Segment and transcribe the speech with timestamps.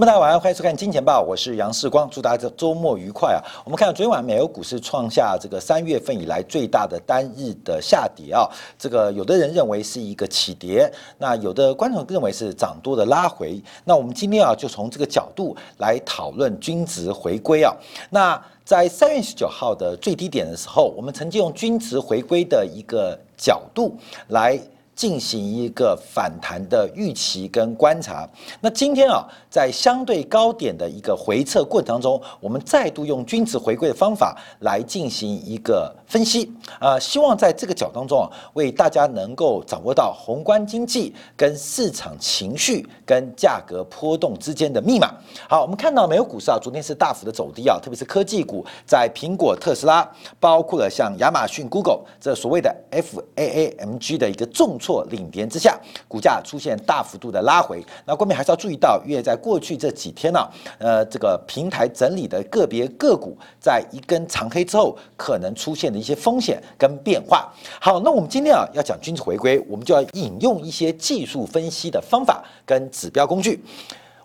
[0.00, 3.38] 朋友们，大家晚上好，欢迎收看《金钱报》，我是杨世光，祝大家周末愉快啊！
[3.64, 13.60] 我们看到昨天晚美国股市创下这个三月份以来最大的单日的下跌啊，这个有的人认为是一个起跌，那有的观众认为是涨多的拉回。
[13.84, 17.70] 那我们今天啊，就从这个角度来讨论均值回归啊。
[18.08, 23.94] 那在三月十九号的最低点的时候，我们曾经用均值回归的一个角度
[24.28, 24.58] 来。
[24.96, 28.28] 进行一个反弹的预期跟观察。
[28.60, 45.12] 那今天啊，在相对高点的一个回撤过程当中，我们再度用均值回归的方法来进行一个分析啊，希望在这个角当中啊，为大家能够掌握到宏观经济跟市场情绪跟价格波动之间的密码。
[45.48, 55.00] 好，我们看到美国股市啊，昨天是大幅的走低啊，特别是科技股，在苹果、特斯拉，包括了像亚马逊、Google 这所谓的 F A A M G 的一个重挫。
[55.10, 57.84] 领跌之下，股价出现大幅度的拉回。
[58.04, 67.52] 那后面还是要注意到，因为在过去这几天呢，呃，这个平台整理的个别个股，在一根长黑之后，可能出现的一些风险跟变化。
[67.80, 73.64] 好，那我们今天啊要讲均值回归，我们就要引用一些技术分析的方法跟指标工具。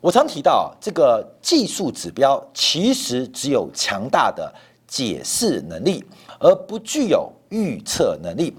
[0.02, 4.54] 我常提到，这个技术指标其实只有强大的
[4.88, 6.04] 解释能力，
[6.40, 8.54] 而不具有预测能力。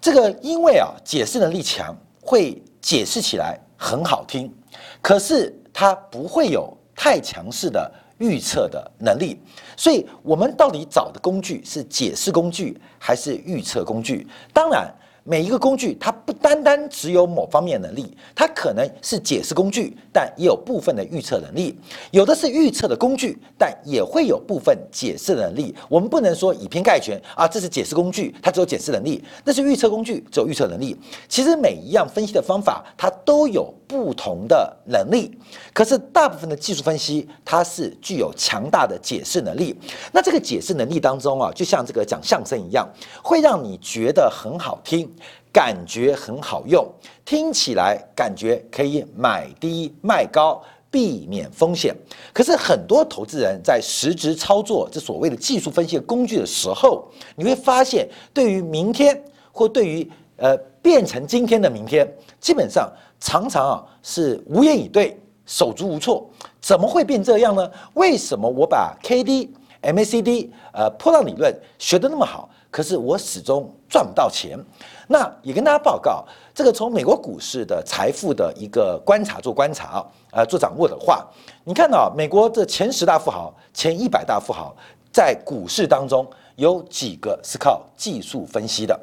[0.00, 4.52] 这个因为啊，解释能力强，会解释起来很好听，
[5.00, 9.40] 可是它不会有太强势的预测的能力，
[9.76, 14.26] 所以我们到底找的工具是解释工具还是预测工具？
[14.52, 14.92] 当然。
[15.24, 21.72] 每一个工具，它不单单只有某方面能力，它可能是解释工具，但也有部分的预测能力；
[22.10, 25.72] 有的是预测的工具，但也会有部分解释能力。
[25.88, 30.96] 我们不能说以偏概全啊，这是解释工具，它只有解释能力；那是预测工具，只有预测能力。
[31.28, 35.30] 其实每一样分析的方法，它都有不同的能力。
[35.72, 39.78] 可是大部分的技术分析，它是具有强大的解释能力。
[40.10, 42.88] 那这个解释能力当中啊，就像这个讲相声一样，
[43.22, 45.08] 会让你觉得很好听。
[45.52, 46.86] 感觉很好用，
[47.24, 51.94] 听起来感觉可以买低卖高，避免风险。
[52.32, 57.06] 可是很多投资人在实质操作这所谓的技术分析工具的时候，
[57.36, 62.06] 你会发现，对于明天或对于呃变成今天的明天，
[62.40, 62.90] 基本上
[63.20, 66.28] 常常啊是无言以对，手足无措。
[66.60, 67.70] 怎么会变这样呢？
[67.94, 72.48] 为什么我把 K D M A C D 呃波浪理论学得那么好？
[72.72, 74.58] 可是我始终赚不到钱，
[75.06, 76.24] 那也跟大家报告，
[76.54, 81.28] 这个从美国股市的财富的一个观察做观察啊，呃做掌握的话，
[81.64, 84.74] 你看到美国的前十大富豪、前一百大富豪
[85.12, 88.98] 在股市当中有几个是靠技术分析的？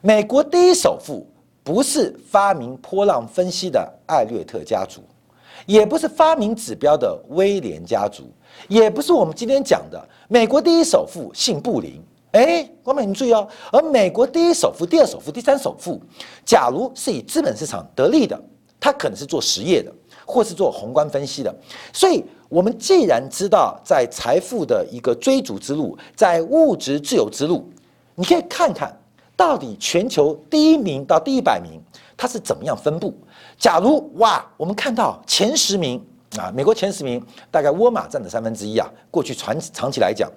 [0.00, 1.26] 美国第一首富
[1.64, 5.02] 不是发明波浪分析的艾略特家族，
[5.66, 8.30] 也不是发明指标的威廉家族，
[8.68, 12.00] 也不是我们今天讲的美国第一首富姓布林。
[12.32, 13.48] 哎，光美，你注意哦。
[13.72, 16.00] 而美国第一首富、第二首富、第三首富，
[16.44, 18.38] 假如是以资本市场得利的，
[18.78, 19.90] 他可能是做实业的，
[20.26, 21.54] 或是做宏观分析的。
[21.92, 27.66] 所以，我们既然知道在财富的一个追逐之路，在物质自由之路，
[28.14, 28.94] 你可以看看
[29.34, 31.80] 到底全球第一名到第一百名
[32.16, 33.14] 它是怎么样分布。
[33.56, 36.04] 假如哇，我们看到前十名
[36.36, 38.86] 啊，美国前十名大概沃尔玛占的三分之一啊。
[39.10, 40.30] 过去传长期来讲。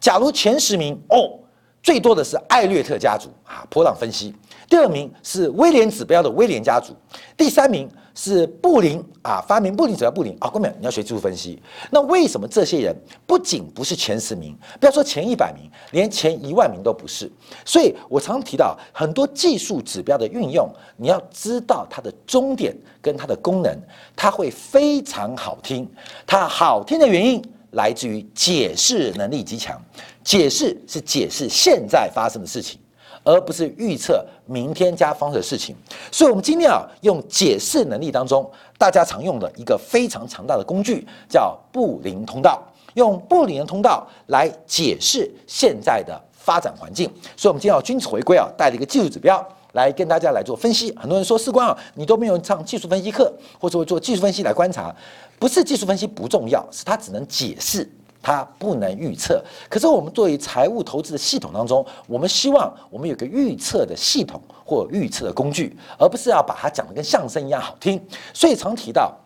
[0.00, 1.38] 假如前十名哦，
[1.86, 4.32] 最多的是艾略特家族啊，波浪分析；
[4.68, 6.92] 第二名是威廉指标的威廉家族；
[7.36, 10.50] 第三名是布林啊，发明布林指标布林啊。
[10.52, 12.92] 各位，你要学技术分析，那为什么这些人
[13.24, 17.30] 不仅不是前十名，不要说前一百名，连前一万名都不是？
[17.64, 23.72] 所以我常提到很多技术指标的运用，你要知道它的终点跟它的功能，
[24.16, 25.88] 它会非常好听。
[26.26, 27.40] 它好听的原因。
[27.72, 29.78] 来自于解释能力极强，
[30.26, 32.80] 解释是解释现在发生的事情，
[33.22, 35.76] 而不是预测明天加方的事情。
[36.10, 42.60] 所以，我们今天啊，用解释能力当中大家常用的一个非常强大的工具，叫布林通道，
[42.94, 47.08] 用布林的通道来解释现在的发展环境。
[47.36, 49.40] 所以，我们今天要均值回归啊，带了一个技术指标
[49.74, 50.92] 来跟大家来做分析。
[50.96, 54.92] 很多人说，士官啊，你都没有上技术分析课，或者做技术分析来观察。
[55.38, 57.88] 不是技术分析不重要，是它只能解释，
[58.26, 59.40] 它不能预测。
[59.70, 68.04] 可是我们作为财务投资的系统当中，我们希望我们有个预测的系统或预测的工具，而不是要把它讲的跟相声一样好听。
[68.34, 69.16] 所以常提到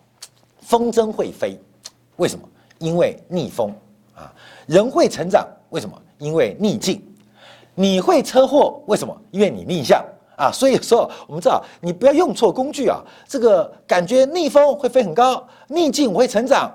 [0.61, 1.59] 风筝会飞，
[2.17, 2.47] 为什么？
[2.79, 3.75] 因为逆风
[4.15, 4.31] 啊。
[4.67, 5.99] 人会成长，为什么？
[6.19, 7.03] 因为逆境。
[7.75, 9.17] 你会车祸，为什么？
[9.31, 10.05] 因为你逆向。
[10.37, 13.01] 啊，所以说我们知道，你不要用错工具啊。
[13.27, 16.71] 这个感觉逆风会飞很高，逆境我会成长，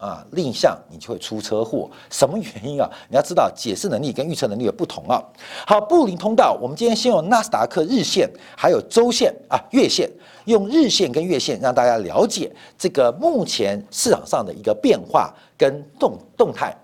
[0.00, 1.88] 啊，另向你就会出车祸。
[2.08, 2.90] 什么原因啊？
[3.10, 5.22] 你要知道解释能力跟预测能力的不同啊。
[5.66, 10.10] 好，布林通道，我们今天先用纳斯达克日线，还有周线啊月线，
[10.46, 16.74] 用日线跟月线让大家了解这个目前市场上的一个变化跟动动态。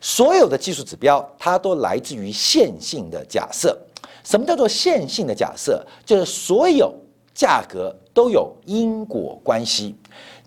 [0.00, 3.78] 所有的技术指标，它都来自于线性的假设。
[4.24, 5.80] 什么叫做线性的假设？
[6.04, 6.92] 就是所有
[7.32, 9.94] 价格都有因果关系。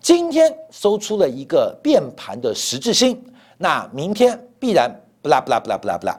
[0.01, 3.22] 今天收出了一个变盘的十字星，
[3.57, 4.90] 那明天必然
[5.22, 6.18] 不啦不啦不啦不啦不啦。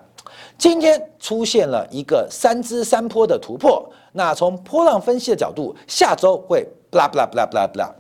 [0.59, 7.91] 今天出现了一个三支三坡的突破，那从波浪分析的角度，下周会不啦不啦不啦不啦不啦。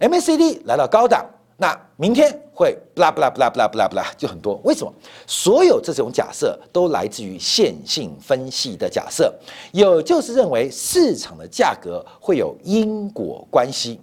[0.00, 1.26] MACD 来到高档，
[1.58, 4.58] 那明天会不啦不啦不啦不啦不啦不啦，就很多。
[4.64, 4.90] 为什么？
[5.26, 9.30] 所有这种假设都来自于线性分析的假设，
[9.72, 14.00] 有就是认为市场的价格会有因果关系。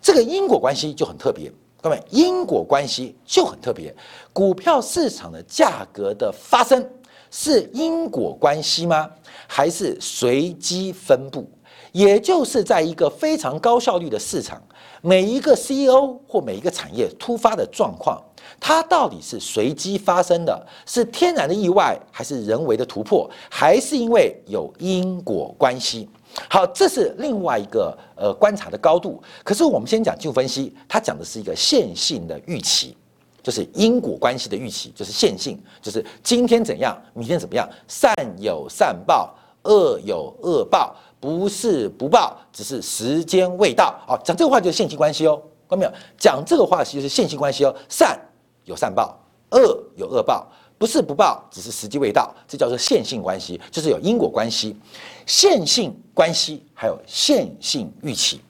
[0.00, 3.94] 这个因果关系就很特别，各位，因果关系就很特别。
[4.32, 6.88] 股票市场的价格的发生
[7.30, 9.10] 是因果关系吗？
[9.46, 11.48] 还是随机分布？
[11.92, 14.62] 也就是在一个非常高效率的市场，
[15.00, 18.22] 每一个 CEO 或每一个产业突发的状况，
[18.60, 26.06] 它到底是随机发生的，是天然的意外，还是人为的突破，还是因为有因果关系？
[26.48, 29.22] 好，这是另外一个呃观察的高度。
[29.42, 32.94] 可是我们先讲技术分析，它讲的是一个线性的预期，
[33.42, 39.34] 就是因果关系的预期，就是线性，就是今天怎样，明天怎么样，善有善报，
[39.64, 43.98] 恶有恶报，不是不报，只是时间未到。
[44.06, 45.92] 好，讲这个话就是线性关系哦，看到没有？
[46.18, 48.18] 讲这个话其实是线性关系哦，善
[48.64, 49.18] 有善报，
[49.50, 50.46] 恶有恶报。
[50.78, 54.76] 不是不报，只是时机未到，这叫做线性关系，就是有因果关系。
[55.24, 58.40] 线性关系还有线性预期，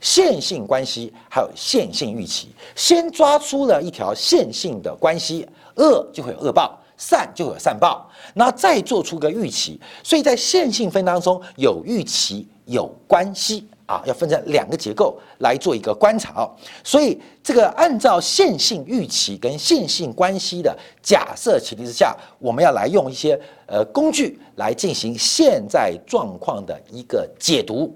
[0.00, 2.50] 线性关系还有线性预期。
[2.76, 9.80] 先抓出了一条线性的关系，恶就会有恶报，善就会有善报，那再做出个预期。
[10.04, 13.66] 所以在线性分当中有预期有关系。
[13.92, 16.50] 啊，要分成两个结构来做一个观察哦，
[16.82, 27.94] 所以这个按照线性预期跟线性关系的假设前提之下，我们要来用一些呃工具来进行现在状况的一个解读，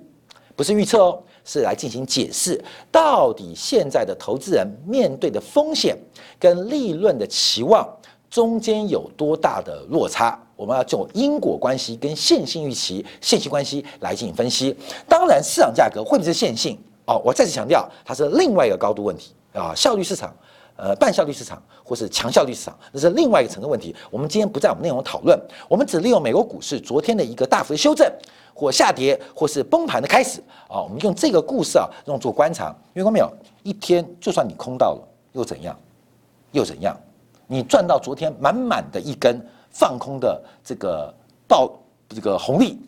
[0.55, 5.97] 不是预测哦，是来进行解释，到底现在的投资人面对的风险
[6.39, 7.89] 跟利润的期望
[8.31, 10.39] 中间有多大的落差。
[10.57, 14.75] 我们要就因果关系跟线性预期、线性关系来进行分析。
[15.07, 16.79] 当然，市场价格会不会是线性？
[17.07, 20.35] 哦，我再次强调，它是另外一个高度问题啊，效率市场、
[20.77, 23.95] 呃，半效率市场或是强效率市场，那是另外一个层次问题。
[24.11, 25.39] 我们今天不在我们内容讨论，
[25.69, 28.11] 我们只利用美国股市昨天的一个大幅的修正
[28.55, 32.75] 或下跌或是崩盘的开始啊，我们用这个故事啊，用做观察。
[32.95, 33.31] 因为没有
[33.63, 35.79] 一天，就算你空到了，又怎样？
[36.53, 36.99] 又怎样？
[37.47, 39.41] 你赚到昨天满满的一根。
[39.79, 41.13] 放空的这个
[41.47, 41.71] 报
[42.09, 42.79] 这个红利，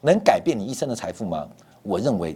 [0.00, 1.46] 能改变你一生的财富吗？
[1.82, 2.34] 我认为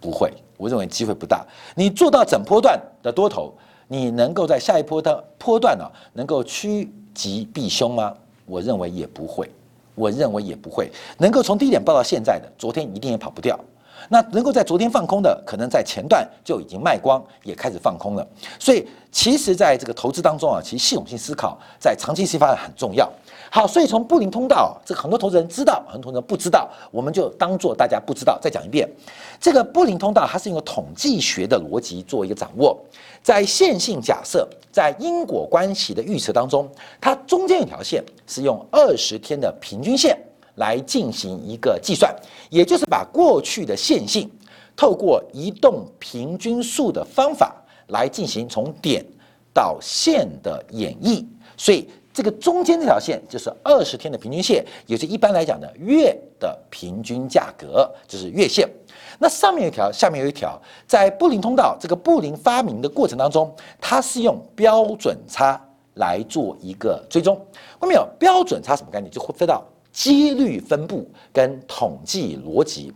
[0.00, 1.44] 不会，我认为机会不大。
[1.74, 3.52] 你做到整波段的多头，
[3.88, 8.14] 你能够在下一波的波段呢，能够趋吉避凶吗？
[8.46, 9.50] 我认为也不会，
[9.94, 10.90] 我认为也不会。
[11.18, 13.60] 能够从低点报到现在的，昨天一定也跑不掉。
[14.08, 18.26] 那能够在昨天放空的，可能在前段就已经卖光，也开始放空了。
[18.58, 23.10] 所以，其实在这个投资当中啊，其实系统性思考在长期期发展很重要。
[23.50, 28.38] 好，所以从布林通道，这个很多投资人知道，很多投资人不知道，我们就当做大家不知道。
[28.40, 28.88] 再讲一遍，
[29.38, 32.78] 这个布林通道它是用统计学的逻辑做一个掌握，
[33.22, 36.68] 在线性假设、在因果关系的预测当中，
[36.98, 40.18] 它中间有条线是用二十天的平均线。
[40.56, 42.14] 来进行一个计算，
[42.50, 44.30] 也就是把过去的线性
[44.76, 47.54] 透过移动平均数的方法
[47.88, 49.04] 来进行从点
[49.54, 51.24] 到线的演绎。
[51.56, 58.68] 所以这个中间这条线就是二十天的平均线，也是一般来讲的月的平均价格，就是月线。
[59.18, 65.58] 那上面一条，下面有一条，在布林通道这个布林发明的过程当中，它是用标准差
[65.94, 67.34] 来做一个追踪。
[67.78, 69.10] 后面有标准差什么概念？
[69.10, 69.64] 就会飞到。
[69.92, 72.90] 几率分布跟统计逻辑，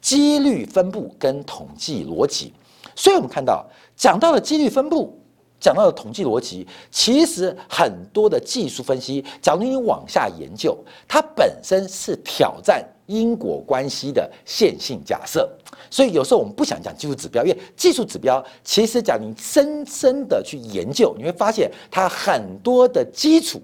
[0.00, 2.52] 几率分布跟统计逻辑，
[2.94, 3.64] 所以我们看到
[3.96, 5.18] 讲到了几率分布，
[5.58, 10.76] 讲到了统计逻辑，其实很多的技术分析，假如你往下研究，
[11.08, 15.50] 它本身是挑战因果关系的线性假设。
[15.90, 23.62] 所以有时候我们不想讲技术指标，因为技术指标其实讲你深深的去研究，你会发现它很多的基础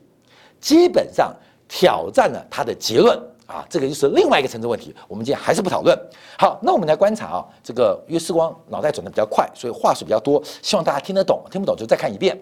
[0.59, 1.37] 基本上。
[1.73, 4.93] 挑战了他的结论啊，这个就是另外一个层次问题。
[5.07, 5.97] 我们今天还是不讨论。
[6.37, 12.37] 好，那我们来观察啊，这个因为时光脑袋转的比较快，所以话术比较多，希望大家听得懂，听不懂就再看一遍。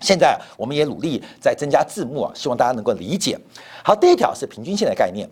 [0.00, 3.38] 现在我们也努力在增加字幕啊，希望大家能够理解。
[3.82, 5.28] 好，第一条是平均线的概念，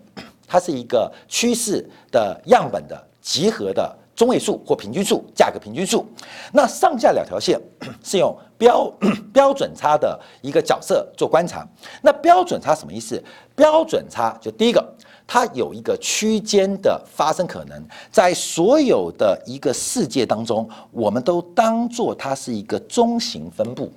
[0.49, 6.07] 它是一个趋势的样本的集合的中位数或平均数，价格平均数。
[6.53, 7.61] 那上下两条线
[8.03, 8.91] 是用标
[9.33, 11.65] 标准差的一个角色做观察。
[12.03, 13.23] 那标准差什么意思？
[13.55, 14.83] 标准差就第一个，
[15.27, 17.81] 它有一个区间的发生可能，
[18.11, 23.93] 在所有的一个世界当中，我们都当做它是一个中型分布。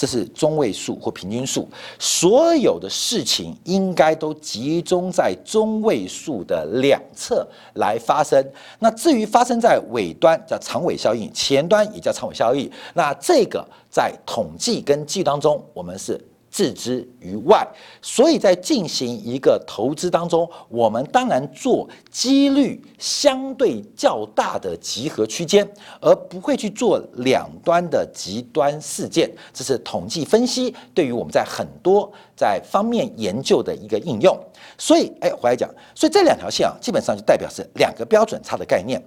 [0.00, 8.42] 这是中位数或平均数，所有的事情应该都集中在中位数的两侧来发生。
[8.78, 12.70] 那至于发生在尾端叫长尾效应，前端也叫长尾效应。
[12.94, 16.18] 那这个在统计跟计当中，我们是。
[16.50, 17.66] 置之于外，
[18.02, 25.66] 所以在进行一个投资当中，我们当然做几率相对较大的集合区间，
[26.00, 29.30] 而不会去做两端的极端事件。
[29.52, 34.36] 这是统计分析对于我们在很多在方面研究的一个应用。
[34.76, 39.00] 所以，哎，回来讲，所以这两条线啊，基本上就代表是两个标准差的概念。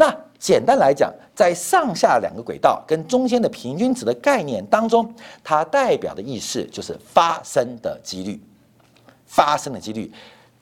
[0.00, 5.14] 那简单来讲，在上下两个轨道跟中间的平均值的概念当中，
[5.44, 8.40] 它代表的意思就是发生的几率，
[9.26, 10.10] 发生的几率。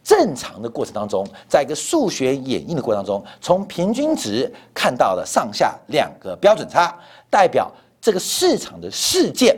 [0.02, 6.92] 正常的过程当中，在一个数学演绎的过程当中，从平均值看到了上下两个标准差，
[7.30, 9.56] 代表这个市场的事件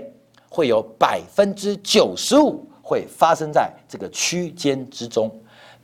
[0.50, 5.34] 会有百分之九十五会发生在这个区间之中。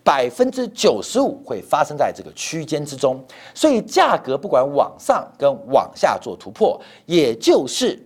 [0.07, 3.21] 百分之九十五会发生在这个区间之中，
[3.53, 8.01] 所以价格不管往上跟往下做突破，也就是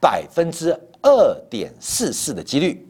[0.00, 2.88] 百分之二点四四的几率，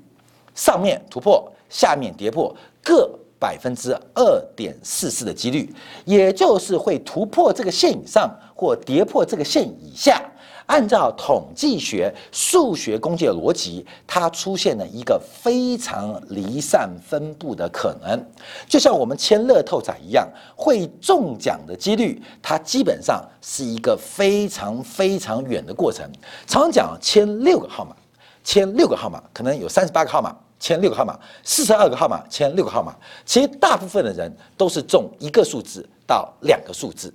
[0.55, 10.23] 上面突破，下面跌破，各百分之二点四四的几率，也就是会突破这个线以上或跌破这个线以下。
[10.67, 18.19] 按照统计学、数学工具的逻辑，它出现了一个非常离散分布的可能，
[18.67, 26.11] 就像我们签乐透彩一样，会中奖的几率，它基本上是一个非常非常远的过程。
[26.47, 27.95] 常讲签六个号码，
[28.43, 37.13] 签六个号码，可能有三十八个号码，签六个号码，四十二个号码，签六个号码，其实大部分的人都是中一个数字到两个数字。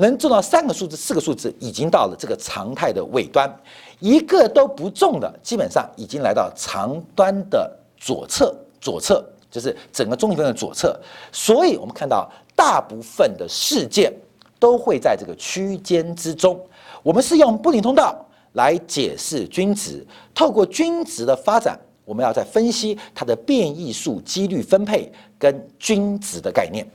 [0.00, 3.50] 能中到三个数字、四个数字，已经到了这个常态的尾端；
[3.98, 8.54] 一个都不中的，基本上已经来到长端的左侧。
[8.80, 10.96] 左侧就是整个中型分的左侧。
[11.32, 14.12] 所以，我们看到大部分的事件
[14.60, 16.64] 都会在这个区间之中。
[17.02, 26.86] 我们是用布林通道来解释均值，透过均值的发展，我们要再分析它的变异数几率分配跟均值的概念。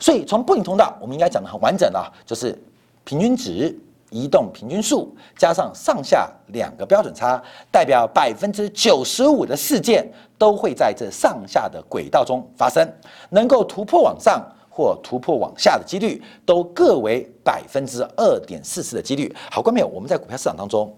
[0.00, 2.56] 所以从布林通道，我们应该讲的很完整了，就是
[3.04, 3.76] 平均值、
[4.10, 12.88] 移动平均数加上上下两个标准差，代表百分之九十五的事件都会在这上下的轨道中发生，
[13.30, 14.40] 能够突破往上
[14.70, 19.34] 或突破往下的几率，都各为百分之二点四四的几率。
[19.50, 20.94] 好，观众朋友，我们在股票市场当中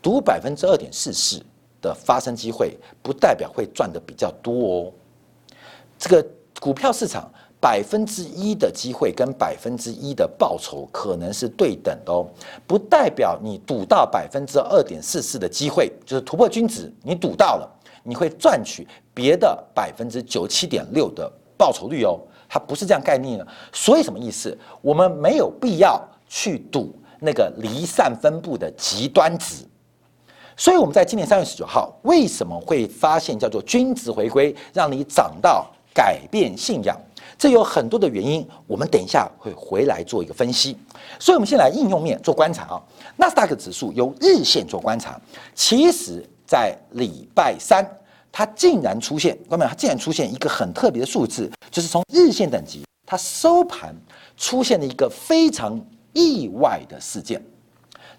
[0.00, 1.40] 赌百分之二点四四
[1.82, 4.92] 的发生机会，不代表会赚的比较多哦。
[5.98, 6.26] 这个
[6.60, 7.30] 股票市场。
[7.60, 12.24] 百分之一的机会跟百分之一的报酬可能是对等的哦，
[12.66, 17.68] 不代表你赌到百分之二点四四的机会就是突破均值，你赌到了，
[18.04, 23.46] 你会赚取别的百分之九七点六的报酬率哦，它不是这样概念的。
[23.72, 24.56] 所以什么意思？
[24.80, 29.64] 我们没有必要去赌那个离散分布的极端值。
[30.56, 36.96] 所以我们在今年三月十九号为什么会发现叫做均值回归，让你涨到改变信仰？
[37.38, 40.76] 这有很多的原因，我们等一下会回来做一个分析。
[41.20, 42.82] 所以，我们先来应用面做观察啊。
[43.16, 45.20] 纳斯达克指数由日线做观察，
[45.54, 47.88] 其实在礼拜三，
[48.32, 53.94] 它竟然出现，各位它竟然出现一个很特别的数字，就是从日线等级，它收盘
[54.36, 55.80] 出现了一个非常
[56.12, 57.40] 意外的事件。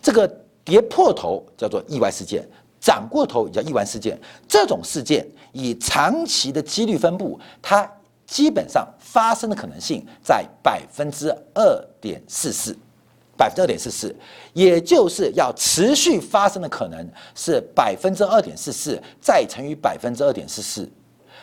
[0.02, 0.26] 这个
[0.64, 2.48] 跌破头叫做意外事件，
[2.80, 4.18] 涨过头也叫意外事件。
[4.48, 7.86] 这种事件以长期的几率分布，它。
[8.30, 12.78] 基本上发生的可能性在百分之二点四四，
[13.36, 14.16] 百分之二点四四，
[14.54, 20.88] 也就是要持续发生的可能是百分之二点四四再乘以百分之二点四四。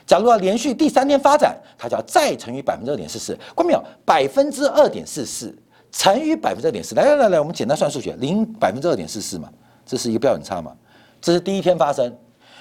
[0.06, 3.36] 假如要连续第三天发展，它就要再乘以百分之二点四四。
[3.52, 3.84] 关没有？
[4.04, 5.52] 百分之二点四四
[5.90, 9.50] 乘以百分之二点四，来来来来，我们简单算数学，零百分之二点四四嘛，
[9.84, 10.72] 这是一个标准差嘛，
[11.20, 12.16] 这是第一天发生，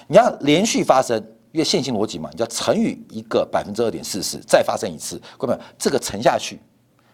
[0.08, 1.24] 你要连续发生。
[1.55, 6.59] 因为线性逻辑嘛，你要乘以一个百分之二点四四，再发生一次，各位，这个乘下去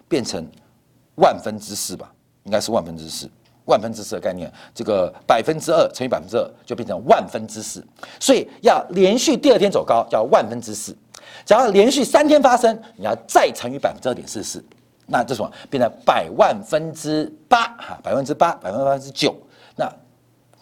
[0.08, 0.44] 变成
[1.18, 2.12] 万分之四吧，
[2.46, 3.30] 应该是万分之四。
[3.66, 7.86] 万分之四的概念，这个百分之二乘以百分之二就变成万分之四，
[8.20, 10.92] 所以要连续第二天走高叫万分之四，
[11.46, 14.66] 只要连续三天发生，你要再乘以百分之二点四四，
[15.06, 19.36] 那这什么变成百万分之八哈，百分之八，百分之九，
[19.76, 19.88] 那。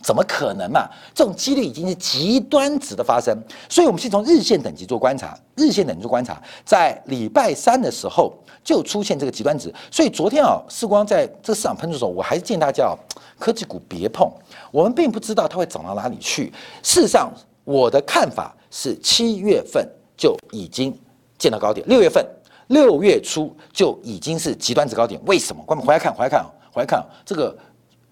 [0.02, 0.88] 怎么可能嘛？
[1.14, 3.38] 这种几率已经是极端值的发生，
[3.68, 5.38] 所以我们先从日线等级做观察。
[5.56, 9.74] 日线等级做观察，在礼拜三的时候就出现这个极端值。
[9.92, 12.96] 所以昨天啊，世光在这市场喷出的时候，我还是建议大家哦
[13.38, 14.32] 科技股别碰。
[14.72, 16.52] 我们并不知道它会涨到哪里去。
[16.82, 17.30] 事实上，
[17.66, 20.98] 我的看法是七月份就已经
[21.38, 22.26] 见到高点，六月份
[22.68, 25.20] 六月初就已经是极端值高点。
[25.26, 25.62] 为什么？
[25.68, 27.54] 我们回来看，回来看，回来看这个。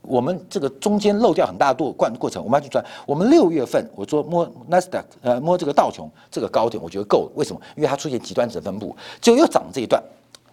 [0.08, 2.84] 我们这个中间漏掉很大度过过程，我们要去赚。
[3.06, 7.32] 我们六月份我说摸纳斯达克，呃，摸这个道琼这个高点，我觉得够了。
[7.36, 7.62] 为什么？
[7.76, 10.02] 因为它出现极端值分布，就又涨这一段，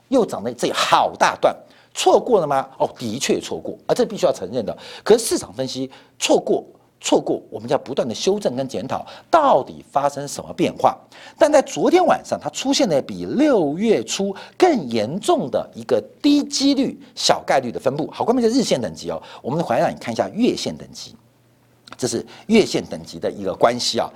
[0.08, 1.56] 又涨了这好大段，
[1.94, 2.68] 错过了吗？
[2.78, 4.76] 哦，的确错过，啊，这必须要承认的。
[5.02, 6.64] 可是市场分析错过。
[7.04, 10.96] 错过，我们要不断的修正跟检讨，到底发生什么变化？
[11.38, 18.08] 但在昨天晚上，它出现了比六月初更严重的一个低几率、小概率的分布。
[18.10, 19.22] 好，关键是日线等级哦。
[19.42, 21.14] 我们回来让你看一下月线等级，
[21.98, 24.10] 这是月线等级的一个关系啊。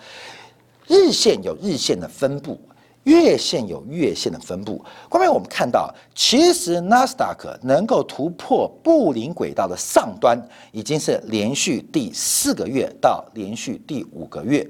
[0.87, 2.59] 日线有日线的分布。
[3.08, 10.38] 月线有月线的分布，后面我们看到，其实纳斯达克能够突破布林轨道的上端，
[10.72, 14.68] 已经是连续第四个月到连续第五个月。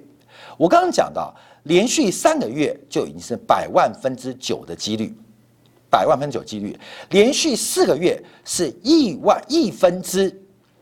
[0.56, 5.12] 我刚刚讲到，连续三个月就已经是百万分之九的几率，
[5.90, 6.72] 百万分之九几率；
[7.10, 10.32] 连续四个月是亿万亿分之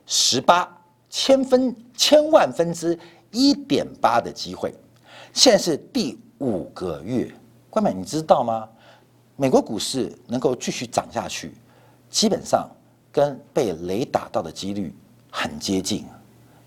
[0.04, 0.68] 十八，
[1.08, 2.98] 千分千万分之
[3.30, 4.74] 一点八的机会。
[5.32, 7.30] 现在是第五个月。
[7.76, 8.66] 关美，你知道吗？
[9.36, 11.52] 美国股市能够继续涨下去，
[12.08, 12.66] 基本上
[13.12, 14.96] 跟被雷打到的几率
[15.30, 16.06] 很接近，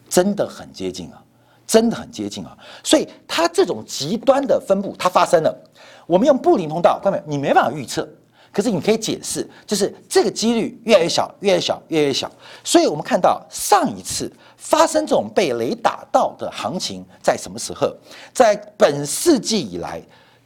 [0.07, 1.19] 真的很接近啊，
[1.65, 2.55] 真的很接近啊。
[2.83, 5.51] 所以它这种极端的分布，它发生了。
[6.05, 8.07] 我们用布林通道，关美，你没办法预测，
[8.53, 12.31] 可是你可以解释，就是这个几率越来越小，越来越小，越来越小。
[12.63, 17.91] 所以我们看到上一次发生这种被雷打到的行情在什么时候？
[18.31, 19.99] 在本世纪以来。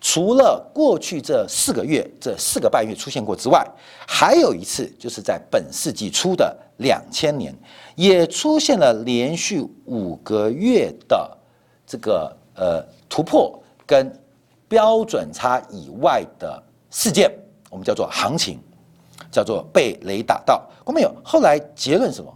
[0.06, 3.66] 除了过去这四个月、这四个半月出现过之外，
[4.06, 7.56] 还有一次就是在本世纪初的两千年，
[7.96, 11.38] 也出现了连续五个月的
[11.88, 14.14] 这个呃突破跟
[14.68, 16.62] 标准差以外的
[16.92, 17.32] 事件，
[17.70, 18.60] 我们叫做行情，
[19.32, 20.70] 叫做被雷打到。
[20.84, 22.30] 我们有后来结论什么？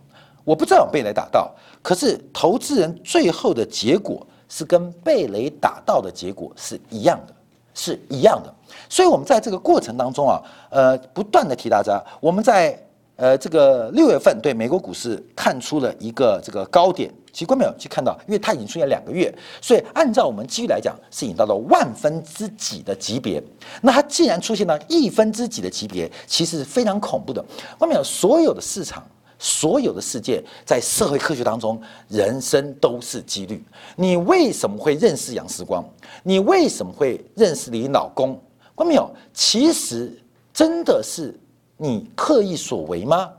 [0.46, 7.34] 我不知道被雷打到，可是投资人最后的结果是跟被雷打到的结果是一样的。
[7.78, 8.52] 是一样的，
[8.90, 12.76] 所以，我们在这个过程当中啊，呃，不断的提大家，我们在
[13.16, 17.72] 呃这个六月份对美国股市看出了一个这个高点，奇怪没有？
[17.78, 23.42] 去看到，因为它已经出现两个月，所以按照我们机遇来讲，是引到了万分之几的级别。
[23.84, 27.46] 那它既然出现了亿分之几的级别，其实是非常恐怖的。
[27.78, 29.06] 外面有所有的市场。
[29.40, 33.64] 所有的世界在社会科学当中，人生都是几率。
[33.96, 35.88] 你为什么会认识杨时光？
[36.24, 38.40] 你为什么会认识你老公？
[38.74, 39.10] 关没有？
[39.34, 40.12] 其实
[40.54, 41.34] 真的是
[41.78, 43.30] 你刻意所为吗？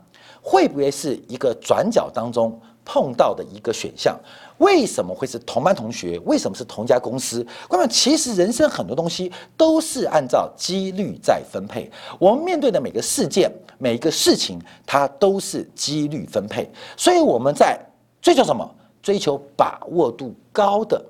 [0.41, 4.17] 会不会是一个转角当中碰到的一个选项？
[4.59, 6.17] 为什么会是同班同学？
[6.19, 7.45] 为什么是同家公司？
[7.67, 11.91] 关键其实人生很多东西都是按照几率在分配。
[12.17, 16.69] 我们面对的每个事件、每一个事情，它都是几率分配。
[16.95, 17.79] 所以我们在
[18.21, 18.69] 追求什么？
[19.01, 21.01] 追求把握度高的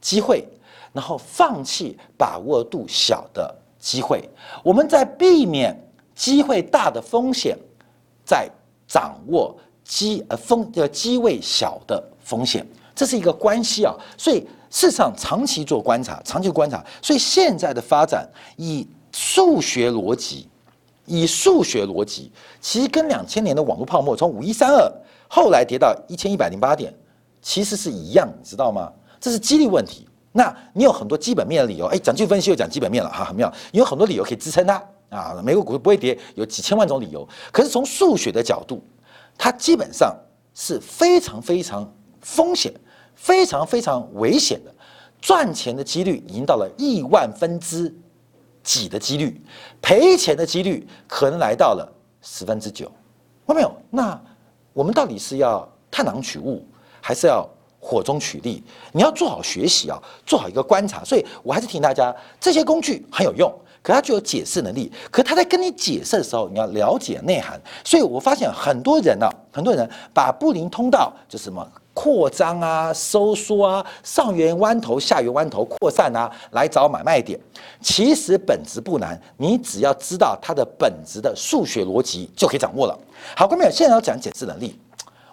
[0.00, 0.44] 机会，
[0.92, 4.28] 然后放弃把握度小的机会。
[4.64, 5.80] 我们在避免
[6.12, 7.56] 机会大的风险，
[8.24, 8.50] 在
[8.88, 12.66] 掌握机呃风呃机位小的风险。
[12.96, 20.48] 这是一个关系啊，所以市场长期做观察，长期观察，所以现在的发展以数学逻辑，
[21.04, 24.90] 以数学逻辑，其实跟两千年的网络泡沫从五一三二
[25.28, 26.92] 后来跌到一千一百零八点，
[27.42, 28.90] 其实是一样，你知道吗？
[29.20, 30.08] 这是几率问题。
[30.32, 33.52] 那你有很多基本面的理由，哎，讲技术分析又讲基本面了哈，很妙。
[33.72, 37.26] 你有很多理由可以支撑它啊，美国股市不会跌，有几千万种理由。
[37.52, 38.82] 可是从数学的角度，
[39.38, 40.14] 它基本上
[40.54, 42.72] 是非常非常风险。
[43.16, 44.72] 非常非常危险的，
[45.20, 47.92] 赚钱的几率已经到了亿万分之
[48.62, 49.40] 几的几率，
[49.82, 52.86] 赔钱的几率可能来到了十分之九。
[53.46, 53.72] 看到没有？
[53.90, 54.20] 那
[54.72, 56.64] 我们到底是要探囊取物，
[57.00, 57.48] 还是要
[57.80, 61.04] 火中取栗，你要做好学习啊，做好一个观察。
[61.04, 63.52] 所以我还是提醒大家，这些工具很有用，
[63.82, 64.92] 可它具有解释能力。
[65.10, 67.60] 可它在跟你解释的时候，你要了解内涵。
[67.84, 71.64] 所以我发现很多人呢，很多人把布林通道就什么
[71.96, 77.40] 扩张啊、收缩啊、上缘弯头、下缘弯头、扩散啊，来找买卖点。
[77.80, 82.98] 其实本质不难，你只要知道它的本质的数学逻辑就可以掌握了。
[83.34, 84.78] 好，各位朋友，现在要讲解释能力，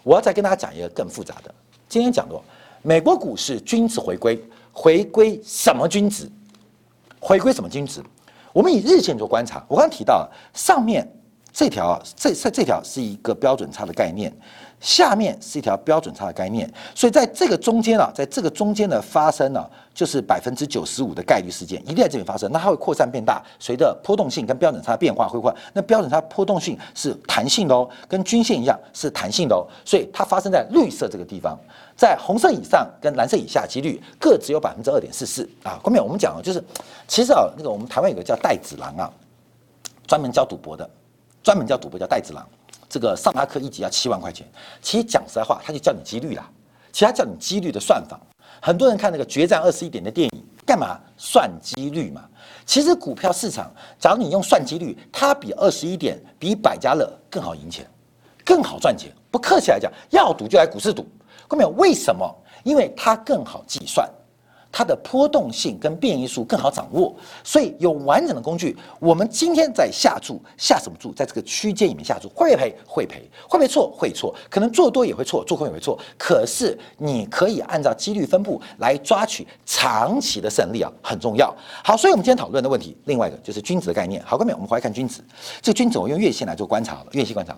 [0.04, 1.54] 我要再跟大家讲一个更复杂的。
[1.90, 2.42] 今天讲过，
[2.82, 6.30] 美国股市均值回归，回归什么均值？
[7.20, 8.02] 回归什么均值？
[8.54, 9.62] 我们以日线做观察。
[9.68, 11.06] 我刚刚提到上面
[11.52, 14.34] 这条，这这这条是一个标准差的概念。
[14.84, 31.58] 下面是一条标准差的概念，所以在这个中间啊，在这个中间的发生呢，就是百分之九十五的概率事件一定在这里发生，那它会扩散变大，随着波动性跟标准差变化会换，那标准差波动性是弹性的哦，跟均线一样是弹性的哦，所以它发生在绿色这个地方，
[31.96, 35.80] 在红色以上跟蓝色以下几率各只有百分之二点四四啊。
[35.82, 36.62] 后面我们讲啊，就是
[37.08, 39.10] 其实啊，那个我们台湾有个叫戴子郎啊，
[40.06, 40.90] 专门教赌博的，
[41.42, 42.46] 专门教赌博叫戴子郎。
[42.94, 44.46] 这个上他课一集要七万块钱，
[44.80, 46.48] 其实讲实在话，他就教你几率啦，
[46.92, 48.20] 其他教你几率的算法。
[48.62, 52.22] 很多人看那个决战二十一点的电影，干嘛算几率嘛？
[52.68, 57.84] 其实股票市场，假如你用算几率，它比二十一点、比百家乐更好赢钱，
[58.46, 59.12] 更好赚钱。
[59.32, 61.04] 不客气来讲，要赌就来股市赌。
[61.48, 62.32] 各位，为什么？
[62.64, 64.08] 因为它更好计算。
[64.74, 68.76] 它的波动性跟变异数更好掌握，所以有完整的工具。
[69.00, 71.14] 我们今天在下注，下什么注？
[71.14, 72.76] 在这个区间里面下注，会不会赔？
[72.88, 73.30] 会赔。
[73.48, 73.94] 会不会错？
[73.96, 74.34] 会错。
[74.50, 75.98] 可能做多也会错，做空也会错。
[76.18, 81.56] 可是你可以按照几率分布来抓取长期的胜利啊，很重要。
[81.84, 84.24] 好，所以我们今天讨论的问题，另外一个就是均值的概念。
[84.26, 85.22] 好，各位，我们回来看均值。
[85.62, 87.56] 这个均值我用月线来做观察了，月线观察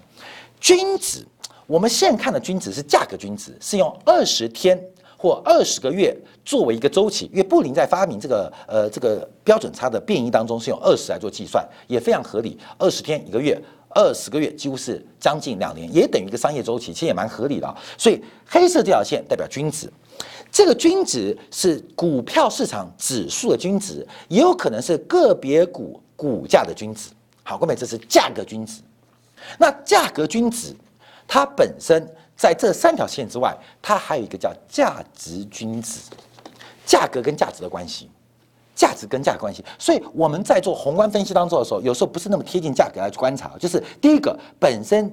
[0.60, 1.26] 均值。
[1.66, 4.78] 我们现看的均值是价格均值，是用二十天。
[5.18, 12.58] 或二十个月作为一个周期，因为布林在发明这个呃这个标准差的变异当中是用二十来做计算，也非常合理。
[12.78, 17.76] 二十天一个月，二十个月几乎是将近两年，也等于一个商业周期，其实也蛮合理的。
[17.98, 19.92] 所以黑色这条线代表均值，
[20.52, 27.10] 这个均值是股票市场指数的均值，也有可能是个别股股价的均值。
[27.44, 28.82] 好，各位，这是价格均值。
[29.58, 30.76] 那价格均值
[31.28, 32.08] 它本身。
[32.36, 36.02] 在这三条线之外，它还有一个叫价值均值，
[36.86, 38.10] 价格跟价值的关系，
[38.76, 39.64] 价值跟价格关系。
[39.80, 45.10] 所以我们在做宏观分析当中的时候，有时候不是那么贴近价格来去观察，就是第一个本身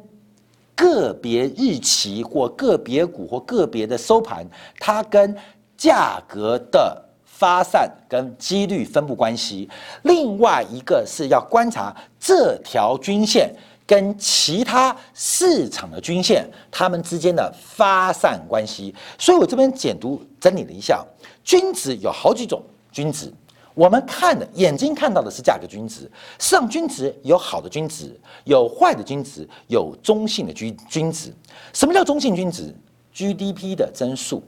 [0.74, 4.44] 个别日期或个别股或个别的收盘，
[4.80, 5.36] 它跟
[5.76, 9.70] 价格的发散跟几率分布关系。
[10.02, 13.54] 另外一个是要观察这条均线。
[13.86, 21.04] 跟其他市场的均线，它们之间的发散关系，所以我这边简读整理了一下，
[21.44, 23.32] 均值有好几种均值，
[23.74, 31.34] 我们看的眼睛看到的是价格均值，市场均值有好的均值，有坏的均值，有中性的均均值。
[31.72, 32.74] 什么叫中性均值
[33.14, 34.42] ？GDP 的增速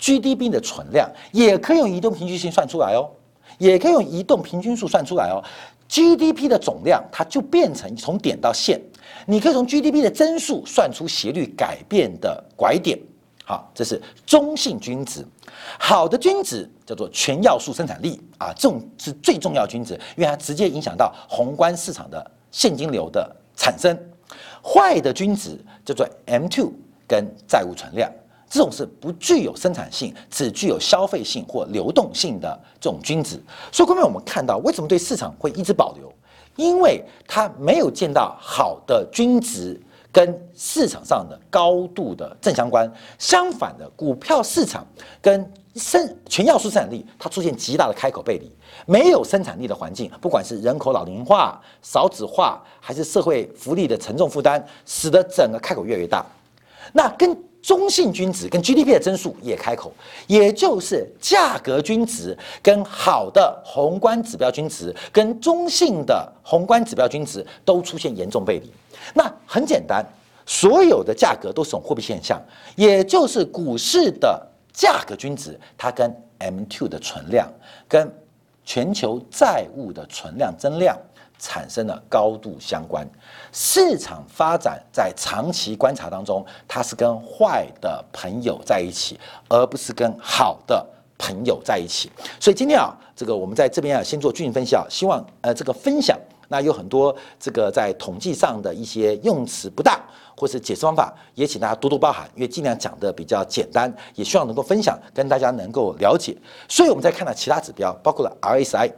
[0.00, 3.08] ，GDP 的存量，也可以用移动平均线算出来哦，
[3.58, 5.42] 也可以用移动平均数算出来哦。
[5.88, 8.80] GDP 的总量，它就变成从点到线，
[9.26, 12.98] 你可以从 GDP 的增速算出斜率改变的拐点。
[13.44, 15.24] 好，这是中性均值。
[15.78, 23.98] 好的均值叫做全要素生产力啊，这种是最重要均值，因为它直接影响到宏观市场的现金流的产生。
[24.62, 26.70] 坏的均值叫做 M2
[27.08, 28.12] 跟债务存量。
[28.48, 33.40] 这种是不具有生产性，只具有消费性或流动性的这种均值。
[33.70, 36.12] 所以，后面我们看到为什么对市场会一直保留？
[36.56, 39.80] 因为它没有见到好的均值
[40.10, 42.92] 跟市场上的高度的正相关。
[43.16, 44.84] 相反的，股票市场
[45.22, 48.50] 跟生全要素生产力它出现极大的开口背离。
[48.86, 56.26] 没有生产力的环境，不管是人口老龄化、少子化，还是社会福利的沉重负担，使得整个开口越来越大。
[56.92, 57.36] 那跟
[57.68, 59.92] 中性均值跟 GDP 的增速也开口，
[60.26, 68.72] 也就是价格均值跟好的宏观指标均值跟中性的宏观指标均值都出现严重背离。
[69.12, 70.02] 那很简单，
[70.46, 72.40] 所有的价格都是种货币现象，
[72.74, 77.46] 也就是股市的价格均值，它跟 M2 的存量
[77.86, 78.10] 跟
[78.64, 80.96] 全球债务的存量增量。
[81.38, 83.08] 产生了高度相关，
[83.52, 90.84] 市场发展在长期观察当中，它是跟坏的朋友在一起，而不是跟好的
[91.16, 92.10] 朋友在一起。
[92.40, 100.00] 所以今天啊，这个我们在这边啊，先做均匀分析啊，希望呃这个分享那有很多这个在统计上的一些用词不当，
[100.34, 106.36] 或是解释方法，也请大家多多包涵，因为尽量讲的比较简单，也希望能够分享，跟大家能够了解。
[106.66, 108.90] 所以我们再看到其他指标，包括了 RSI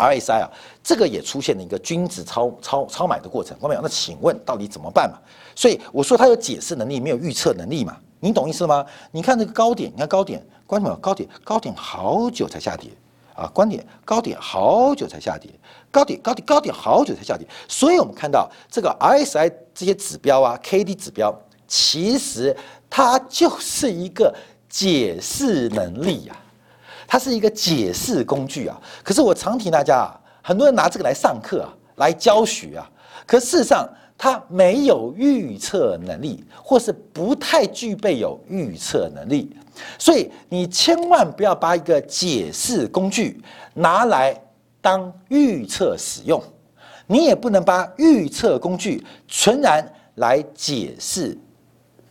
[0.00, 0.50] RSI 啊，
[0.82, 3.56] 这个也出现了一个均值超超超买的过程。
[3.58, 5.18] 朋友那请问到底怎么办嘛？
[5.54, 7.96] 所以我说它有解释能力，没有预测能力嘛？
[8.18, 8.84] 你懂意思吗？
[9.12, 12.90] 你看这个高点，你看高点，观众朋友，高点高点好久才下跌。
[13.32, 15.50] 啊，观点高点好久才下跌，
[15.90, 21.34] 高点高点高点好久才下跌，所以我们看到这个 RSI 这些指标啊，KD 指标，
[21.66, 22.54] 其实
[22.90, 24.34] 它就是一个
[24.68, 26.36] 解释能力呀，
[27.10, 28.80] 它是一个解释工具啊。
[29.02, 32.88] 可是我常提大家啊，很多人拿这个来上课啊，来教学啊，
[33.26, 33.84] 可事实上
[34.16, 39.50] 它没有预测能力，或是不太具备有预测能力。
[39.98, 43.42] 所以你千万不要把一个解释工具
[43.74, 44.40] 拿来
[44.80, 46.40] 当预测使用，
[47.08, 51.36] 你也不能把预测工具纯然来解释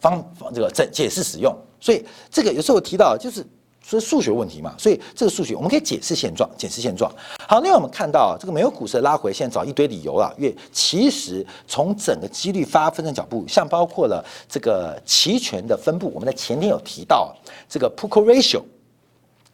[0.01, 0.21] 方
[0.53, 1.57] 这个解解释使用。
[1.79, 3.47] 所以这个有时候我提到就是。
[3.81, 7.11] 是数学问题嘛，所以这个数学我们可以解释现状，解释现状。
[7.47, 10.31] 好，另外我们看到这个没有股市拉回，现在找一堆理由了。
[10.37, 17.35] 因为其实从整个几率发分成脚步，像包括了这个期权的分布，我们在前天有提到
[17.67, 18.61] 这个 Put Ratio，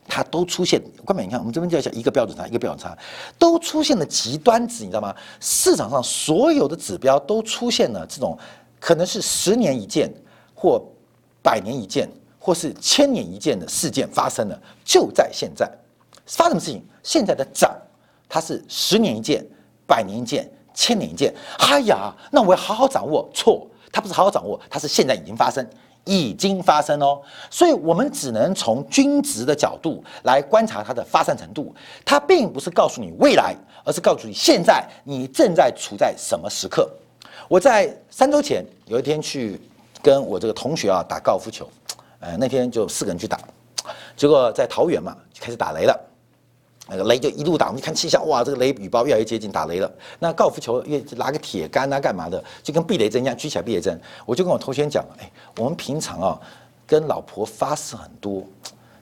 [0.05, 0.81] 它都出现。
[1.05, 2.97] 关美，你看我们这边叫一个标准差，一个标准差，
[3.39, 5.15] 都出现了极端值，你知道吗？
[5.39, 8.38] 市场上所有的指标都出现了这种
[8.81, 10.13] 可能是十年一见
[10.53, 10.83] 或
[11.41, 12.09] 百年一见。
[12.45, 15.67] 或是千年一见的事件发生了，就在现在，
[16.27, 16.86] 发生什么事情？
[17.01, 17.75] 现在的涨，
[18.29, 19.43] 它是十年一见、
[19.88, 21.34] 百年一见、千年一见。
[21.58, 23.27] 哎呀，那我要好好掌握。
[23.34, 25.67] 错，它不是好好掌握，它是现在已经发生，
[26.03, 27.19] 已经发生哦。
[27.49, 31.73] 所以我们只能从均值的角度来观察它的发散程度。
[32.05, 36.88] 它并不是告诉你未来，而是告诉你现在你正在处在什么时刻。
[37.47, 39.60] 我在三周前有一天去
[40.03, 41.67] 跟我这个同学啊打高尔夫球。
[42.25, 43.39] 呃，那天就四个人去打，
[44.17, 45.95] 结果在桃园嘛，就开始打雷了。
[46.89, 49.91] 那个雷就一路打，我们一看气象，哇，这个雷雨包越来越接近，打雷了。
[50.17, 53.99] 那高尔夫球越拿个铁杆啊，干嘛的，就跟避雷针一样，举起来避雷针。
[54.25, 56.41] 我就跟我同学讲，哎，我们平常啊，
[56.88, 58.43] 跟老婆发誓很多，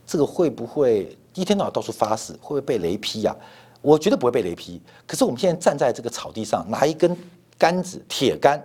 [0.06, 3.34] 这个会不会一天到晚到处发誓，会不会被雷劈呀？
[3.82, 4.82] 我绝对不会被雷劈。
[5.08, 7.18] 可是我们现在站在这个草地上，拿一根
[7.58, 8.62] 杆子，铁杆，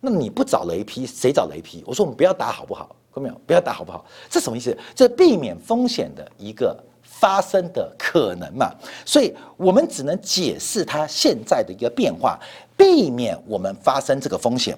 [0.00, 1.82] 那你不找雷劈，谁找雷劈？
[1.86, 2.94] 我说我们不要打好不好？
[3.14, 3.40] 看到没有？
[3.46, 4.04] 不要打好不好？
[4.30, 4.76] 这什么意思？
[4.94, 8.72] 这避免风险的一个发生的可能嘛。
[9.04, 12.38] 所以我们只能解释它现在的一个变化，
[12.76, 14.76] 避免我们发生这个风险。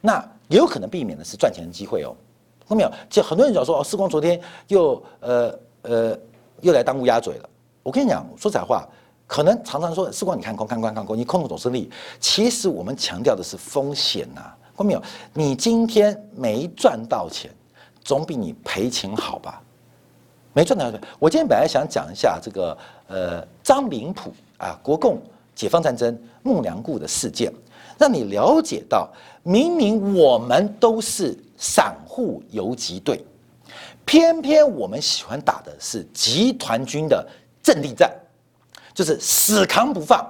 [0.00, 0.16] 那
[0.48, 2.16] 也有可能避免的是赚钱的机会哦。
[2.68, 2.92] 看到没有？
[3.08, 6.18] 就很多人讲说哦，时光昨天又呃呃
[6.60, 7.48] 又来当乌鸦嘴了。
[7.82, 8.86] 我跟你讲，说实在话，
[9.26, 11.90] 可能常常说时光你看空看空看空，你空总是利。
[12.18, 14.42] 其实我们强调的是风险呐。
[14.76, 15.02] 看到没有？
[15.34, 17.50] 你今天没赚到钱。
[18.02, 19.62] 总比你赔钱好吧？
[20.52, 21.00] 没赚到钱。
[21.18, 25.22] 我今天本来想讲一下这个呃张灵甫啊，国共
[25.54, 27.52] 解放战争孟良崮的事件，
[27.98, 29.08] 让你了解到，
[29.42, 33.24] 明明我们都是散户游击队，
[34.04, 37.24] 偏偏我们喜欢打的是集团军的
[37.62, 38.12] 阵地战，
[38.92, 40.26] 就是死扛不放。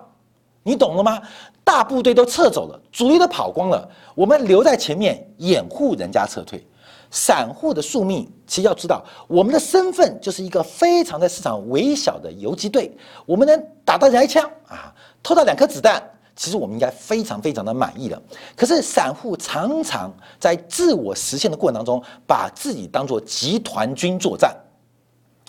[0.63, 1.23] 你懂了吗？
[1.65, 6.63] 大部队都撤走了，主力都跑光了，我们留在前面掩护人家撤退。
[7.11, 12.97] 散户的宿命，其实要知道，我们的身份就是一个非常在市场微小的游击队。
[13.27, 16.03] 我们能打到人一枪啊，偷到两颗子弹，
[16.37, 18.23] 其实我们应该非常非常的满意了。
[18.57, 24.55] 可是散户常常在自我实现的过程当中，把自己当做集团军作战，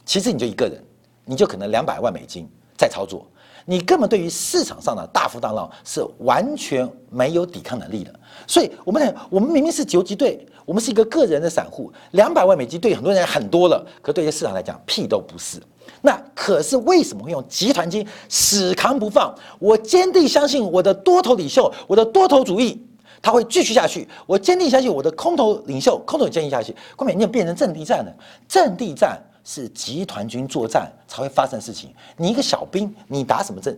[0.03, 0.83] 其实你就一个人，
[1.25, 3.27] 你就可能两百万美金在操作，
[3.65, 8.13] 你根本对于市场上的大幅大浪是完全没有抵抗能力的。
[8.47, 10.45] 所以，我们我们明明是游击队。
[10.63, 15.59] 我们是一个个人的散户，两百万美金对很多人很多了，可对于市场来讲屁都不是。
[16.01, 19.33] 那可是为什么会用集团军死扛不放？
[19.59, 22.79] 我坚定相信我的多头领袖，我的多头主义，
[23.21, 24.07] 他会继续下去。
[24.27, 26.73] 我坚定相信我的空头领袖，空头坚定下去。
[26.95, 28.13] 后面你就变成阵地战了，
[28.47, 31.93] 阵地战是集团军作战才会发生的事情。
[32.17, 33.77] 你一个小兵，你打什么阵？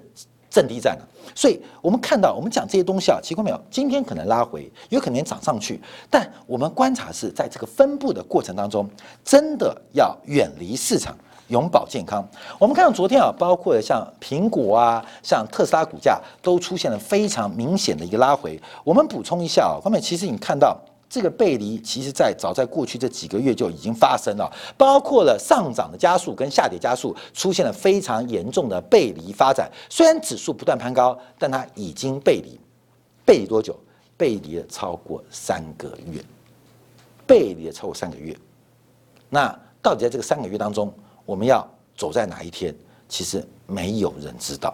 [0.49, 3.60] 阵地战呢，所以我们看到，我们讲这些东西啊，奇怪没有？
[3.71, 8.88] 今天可能拉回，有可能涨上去，但我们观察是在这个分布的过程当中，
[9.26, 12.23] 真的要远离市场，永保健康。
[12.60, 18.62] 我们看到昨天啊，包括像苹果啊，像特斯拉股价都出现了非常明显的一个拉回。
[18.84, 20.80] 我们补充一下啊，后面其实你看到
[21.13, 29.71] 这个背离其实在早在过去这几个月就已经发生了，包括了上涨的加速跟下跌加速出现了非常严重的背离发展。
[29.91, 32.60] 虽然指数不断攀高，但它已经背离，
[33.23, 33.80] 背离多久？
[34.17, 36.19] 背离了超过三个月，
[37.28, 38.36] 背离了超过三个月。
[39.30, 39.47] 那
[39.84, 40.91] 到底在这个三个月当中，
[41.28, 41.63] 我们要
[41.95, 42.73] 走在哪一天？
[43.08, 44.73] 其实没有人知道，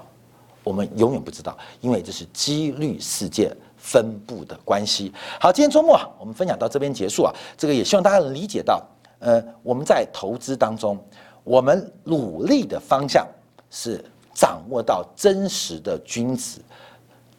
[0.63, 3.55] 我们永远不知道，因为这是几率事件。
[3.81, 5.09] 分布的关系。
[5.39, 7.33] 好，今天周末啊，我们分享到这边结束啊。
[7.57, 8.85] 这个也希望大家能理解到，
[9.19, 11.01] 呃，我们在投资当中，
[11.45, 13.25] 我们努力的方向
[13.71, 16.61] 是掌握到真实的君子，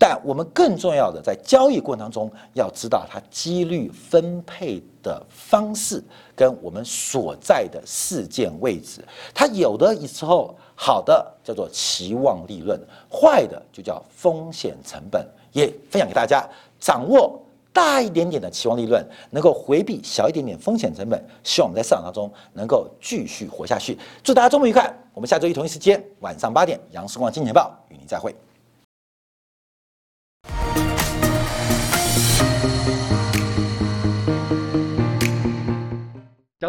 [0.03, 6.03] 但我们更重要的在交易过程当中，要知道它几率分配的方式
[6.35, 9.05] 跟我们所在的事件位置。
[9.35, 12.81] 它有的时候好的叫做期望利润，
[13.13, 15.23] 坏的就叫风险成本。
[15.53, 17.39] 也分享给大家，掌握
[17.73, 23.99] 大一点点的期望利润，能够回避小一点点风险成本，希望我们在市场当中能够继续活下去。
[24.23, 24.91] 祝大家周末愉快！
[25.13, 28.35] 我们下周一同一时间晚上八点，杨世光金钱报与您再会。